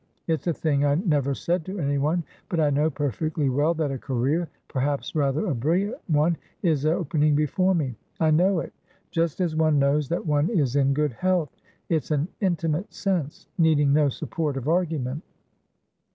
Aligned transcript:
It's 0.25 0.47
a 0.47 0.53
thing 0.55 0.83
I 0.83 0.95
never 0.95 1.35
said 1.35 1.63
to 1.65 1.77
anyone, 1.77 2.23
but 2.49 2.59
I 2.59 2.71
know 2.71 2.89
perfectly 2.89 3.51
well 3.51 3.75
that 3.75 3.91
a 3.91 3.99
careerperhaps 3.99 5.13
rather 5.13 5.45
a 5.45 5.53
brilliant 5.53 5.97
oneis 6.11 6.87
opening 6.87 7.35
before 7.35 7.75
me. 7.75 7.93
I 8.19 8.31
know 8.31 8.67
itjust 9.13 9.39
as 9.41 9.55
one 9.55 9.77
knows 9.77 10.09
that 10.09 10.25
one 10.25 10.49
is 10.49 10.75
in 10.75 10.95
good 10.95 11.11
health; 11.13 11.55
it's 11.87 12.09
an 12.09 12.29
intimate 12.39 12.91
sense, 12.91 13.47
needing 13.59 13.93
no 13.93 14.09
support 14.09 14.57
of 14.57 14.67
argument." 14.67 15.21